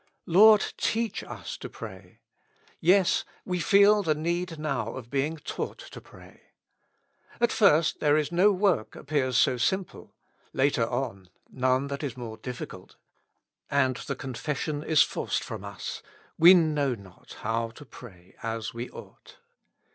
[0.25, 2.21] "Lord, teach us to pray."
[2.79, 6.41] Yes, we feel the need now of being taught to pray.
[7.39, 10.15] At first there is no work appears so simple;
[10.53, 12.95] later on, none that is more difficult;
[13.69, 16.01] and the confession is forced from us:
[16.35, 19.37] We know not how to pray as we ought.